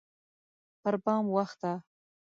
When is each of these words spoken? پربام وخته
پربام 0.83 1.25
وخته 1.35 1.71